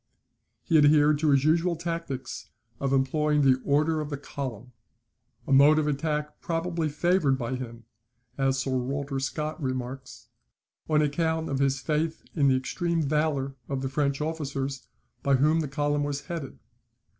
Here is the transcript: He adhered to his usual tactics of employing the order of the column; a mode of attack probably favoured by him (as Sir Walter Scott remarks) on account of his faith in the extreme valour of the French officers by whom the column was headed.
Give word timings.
He 0.63 0.79
adhered 0.79 1.19
to 1.19 1.29
his 1.29 1.43
usual 1.43 1.75
tactics 1.75 2.47
of 2.79 2.91
employing 2.91 3.43
the 3.43 3.61
order 3.63 4.01
of 4.01 4.09
the 4.09 4.17
column; 4.17 4.71
a 5.45 5.53
mode 5.53 5.77
of 5.77 5.85
attack 5.85 6.41
probably 6.41 6.89
favoured 6.89 7.37
by 7.37 7.53
him 7.53 7.83
(as 8.35 8.57
Sir 8.57 8.71
Walter 8.75 9.19
Scott 9.19 9.61
remarks) 9.61 10.29
on 10.89 11.03
account 11.03 11.49
of 11.49 11.59
his 11.59 11.79
faith 11.81 12.23
in 12.35 12.47
the 12.47 12.55
extreme 12.57 13.03
valour 13.03 13.53
of 13.69 13.83
the 13.83 13.89
French 13.89 14.21
officers 14.21 14.87
by 15.21 15.35
whom 15.35 15.59
the 15.59 15.67
column 15.67 16.03
was 16.03 16.21
headed. 16.21 16.57